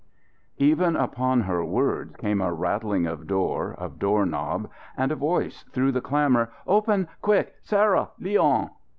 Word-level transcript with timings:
Even 0.57 0.95
upon 0.95 1.41
her 1.41 1.63
words 1.63 2.15
came 2.15 2.41
a 2.41 2.51
rattling 2.51 3.05
of 3.05 3.27
door, 3.27 3.75
of 3.77 3.99
door 3.99 4.25
knob 4.25 4.67
and 4.97 5.11
a 5.11 5.15
voice 5.15 5.61
through 5.73 5.91
the 5.91 6.01
clamour. 6.01 6.49
"Open 6.65 7.07
quick 7.21 7.53
Sarah! 7.61 8.09
Leon!" 8.19 8.71